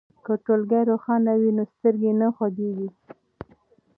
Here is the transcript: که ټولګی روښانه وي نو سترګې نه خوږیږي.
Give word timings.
که 0.25 0.33
ټولګی 0.45 0.81
روښانه 0.91 1.31
وي 1.39 1.51
نو 1.57 1.63
سترګې 1.73 2.11
نه 2.19 2.27
خوږیږي. 2.35 2.89